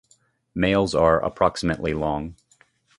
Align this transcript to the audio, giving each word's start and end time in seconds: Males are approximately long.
Males 0.55 0.95
are 0.95 1.23
approximately 1.23 1.93
long. 1.93 2.35